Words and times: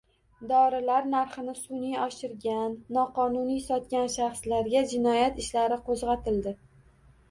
Dorilar 0.51 1.09
narxini 1.11 1.55
sun’iy 1.59 1.99
oshirgan, 2.07 2.75
noqonuniy 2.99 3.63
sotgan 3.69 4.13
shaxslarga 4.17 4.87
jinoyat 4.97 5.43
ishlari 5.49 5.83
qo‘zg‘atildi 5.89 6.61